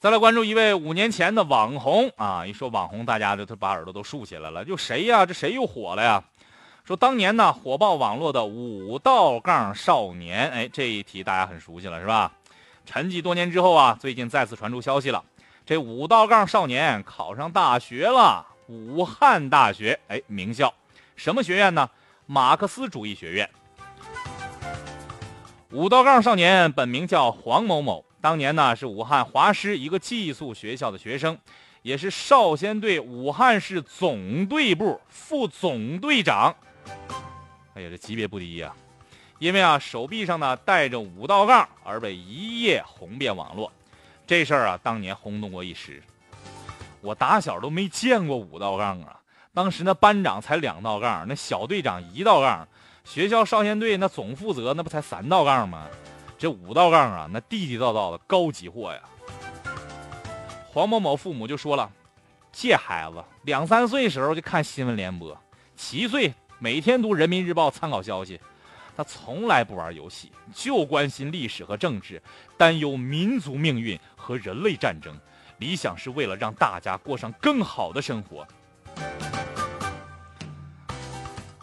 [0.00, 2.46] 再来关注一位五年前的网红啊！
[2.46, 4.64] 一说网红，大家就都把耳朵都竖起来了。
[4.64, 5.26] 就谁呀？
[5.26, 6.24] 这谁又火了呀？
[6.86, 12.32] 说当年呢，火爆网络的五道杠少年，哎，这一题大家很熟悉了，是吧？
[12.86, 15.22] 沉寂多年之后啊，最近再次传出消息了，
[15.66, 20.72] 这五道杠少年考上大学了，武汉大学，哎，名校，
[21.14, 21.90] 什么学院呢？
[22.24, 23.50] 马克思主义学院。
[25.72, 31.38] 五道杠少年本名叫黄某某，当年呢是武汉华师一个寄宿学校的学生，
[31.82, 36.54] 也是少先队武汉市总队部副总队长。
[37.74, 38.72] 哎呀，这级别不低呀！
[39.38, 43.72] 因为啊手臂上呢带着五道杠而被一夜红遍网络，
[44.26, 46.02] 这事儿啊当年轰动过一时。
[47.00, 49.18] 我打小都没见过五道杠啊，
[49.54, 52.68] 当时那班长才两道杠，那小队长一道杠。
[53.02, 55.88] 学校少先队那总负责那不才三道杠吗？
[56.40, 59.00] 这五道杠啊，那地地道道的高级货呀。
[60.72, 61.90] 黄某某父母就说了，
[62.50, 65.38] 这孩子两三岁时候就看新闻联播，
[65.76, 68.40] 七岁每天读人民日报参考消息，
[68.96, 72.22] 他从来不玩游戏，就关心历史和政治，
[72.56, 75.14] 担忧民族命运和人类战争，
[75.58, 78.48] 理想是为了让大家过上更好的生活。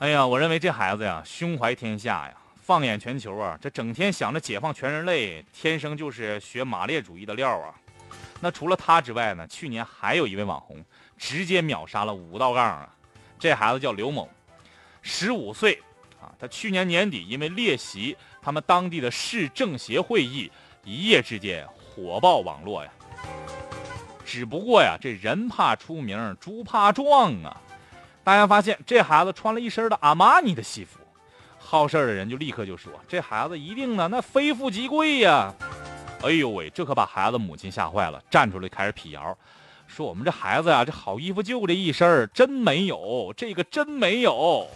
[0.00, 7.74] 哎呀，我认为这孩子呀，胸怀天下呀，放眼全球啊，这整天想着解放全人类，天生就是学马列主义的料啊。
[8.40, 10.82] 那除了他之外呢，去年还有一位网红
[11.18, 12.88] 直接秒杀了五道杠啊。
[13.38, 14.30] 这孩子叫刘某，
[15.02, 15.78] 十五岁
[16.18, 16.32] 啊。
[16.38, 20.50] 他去年年底因为列席他们当地的市政协会议，
[20.84, 22.90] 一夜之间火爆网络呀。
[24.24, 27.60] 只不过呀，这人怕出名，猪怕壮啊。
[28.22, 30.98] 大家发现这孩子穿了一身的阿玛尼的西服，
[31.66, 35.52] 好事的人就立刻就说：“这孩子一定呢，那非富即贵呀！”
[36.22, 39.36] 哎呦喂，这可把孩子母亲吓坏了，站出来开始辟谣，
[39.86, 44.68] 说：“我们这孩子呀，这好衣服就这一身，真没有，这个真没有。”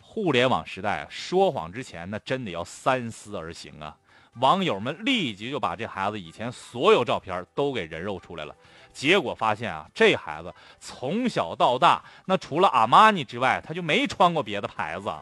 [0.00, 3.96] 互联网时代说谎之前那真的要三思而行啊！
[4.40, 8.54] 网友们立即就把这孩子以前所有照片都给人肉出来了。
[8.92, 15.12] 结果发现啊，这孩子从小到大，那除了阿玛尼之外，他就没穿过别的牌子。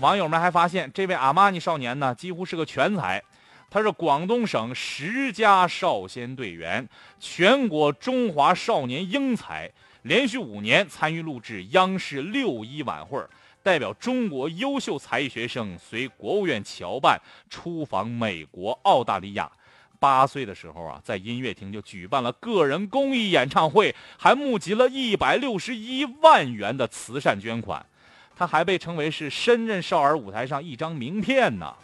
[0.00, 3.22] 网友们还发现，这位阿玛尼少年呢，几乎是个全才，
[3.70, 6.86] 他是广东省十佳少先队员，
[7.18, 9.70] 全国中华少年英才，
[10.02, 13.18] 连续五年参与录制央视六一晚会，
[13.62, 17.18] 代表中国优秀才艺学生随国务院侨办
[17.48, 19.50] 出访美国、澳大利亚。
[19.98, 27.84] 八岁的时候啊，在音乐厅就举办了个人公益演唱会，还募集了一百六十一万元的慈善捐款。
[28.38, 31.74] 他还被称为是深圳少儿舞台上一张名片呢。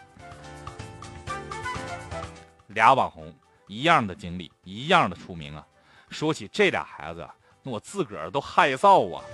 [2.68, 3.34] 俩网红
[3.66, 5.66] 一样的经历，一样的出名啊。
[6.10, 7.26] 说起这俩孩子，
[7.62, 9.24] 那我自个儿都害臊啊。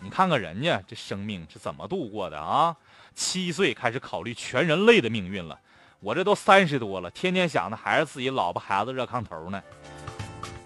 [0.00, 2.74] 你看看人家这生命是怎么度过的啊？
[3.14, 5.60] 七岁开始考虑全人类的命运了。
[6.00, 9.62] 我这都三十多了，天天想的还是自己老婆孩子热炕头呢。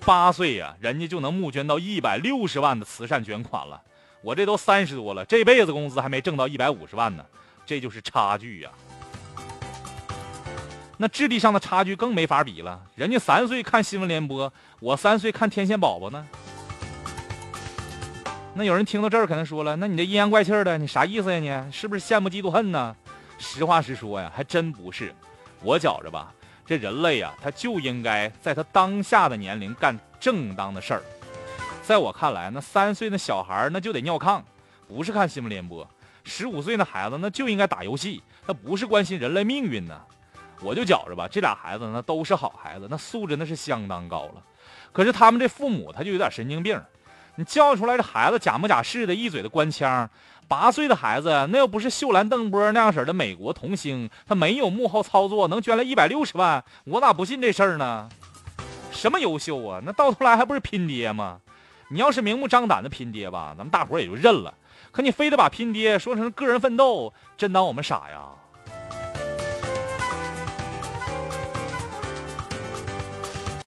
[0.05, 3.83] 八岁呀，人家就能募捐到一百六十万的慈善捐款了。
[4.27, 7.25] 我这都三十多了，这辈子工资还没挣到一百五十万呢，
[7.65, 8.71] 这就是差距呀。
[10.97, 12.83] 那智力上的差距更没法比了。
[12.97, 16.27] 人家三岁看新闻联播，我三岁看天线宝宝呢。
[18.53, 21.65] 那有人听到这儿可能说了，那你这阴阳怪气的，你啥意思呀？
[21.65, 22.97] 你是不是羡慕嫉妒恨呢？
[23.39, 25.15] 实话实说呀，还真不是。
[25.63, 26.35] 我觉着吧，
[26.67, 31.03] 这人类呀，他就应该在他当下的年龄干正当的事儿。
[31.87, 34.43] 在我看来，那三岁那小孩那就得尿炕，
[34.89, 35.87] 不是看新闻联播；
[36.25, 39.97] 十五岁那孩子那就应该打游戏，那不是关心人类命运呢。
[40.63, 44.43] 我就觉着吧，这俩孩子那都是好孩子，那素质那是相当高了。
[44.93, 46.77] 可是他们这父母他就有点神经病，
[47.37, 50.11] 你教育出来的孩子假模假式的，一嘴的官腔。
[50.49, 58.09] 八岁的孩子，那要不是秀兰邓波那样式的美国童星，他没有幕后操作，能捐来一百六十万，我咋不信这事儿呢？
[58.91, 59.81] 什么优秀啊？
[59.85, 61.39] 那到头来还不是拼爹吗？
[61.89, 64.53] 你要是明目张胆的拼爹吧，咱们大伙儿也就认了。
[64.91, 68.29] 可你非得把拼爹说成个人奋斗，真当我们傻呀？